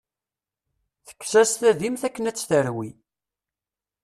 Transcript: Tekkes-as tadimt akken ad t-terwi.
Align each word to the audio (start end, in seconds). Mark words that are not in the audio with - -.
Tekkes-as 1.07 1.51
tadimt 1.59 2.01
akken 2.07 2.29
ad 2.29 2.35
t-terwi. 2.35 2.89